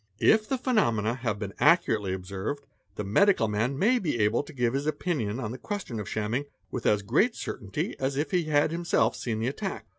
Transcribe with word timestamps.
If 0.17 0.49
the 0.49 0.57
phenomena 0.57 1.13
have 1.13 1.37
been 1.37 1.53
accurately 1.59 2.11
observed, 2.11 2.65
the 2.95 3.03
medical 3.03 3.47
man 3.47 3.77
may 3.77 3.99
be 3.99 4.17
able 4.21 4.41
to 4.41 4.51
give 4.51 4.73
his 4.73 4.87
opinion 4.87 5.39
on 5.39 5.51
the 5.51 5.59
question 5.59 5.99
of 5.99 6.09
shamming 6.09 6.45
with 6.71 6.87
as 6.87 7.03
great 7.03 7.35
certainty 7.35 7.95
as 7.99 8.17
if 8.17 8.31
he 8.31 8.45
had 8.45 8.71
himself 8.71 9.15
seen 9.15 9.37
the 9.39 9.47
attack. 9.47 9.85